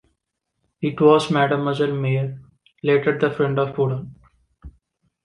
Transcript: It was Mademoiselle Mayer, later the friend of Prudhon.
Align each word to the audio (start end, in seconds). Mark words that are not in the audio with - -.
It 0.81 0.99
was 0.99 1.29
Mademoiselle 1.29 1.93
Mayer, 1.93 2.39
later 2.83 3.19
the 3.19 3.29
friend 3.29 3.59
of 3.59 3.75
Prudhon. 3.75 4.15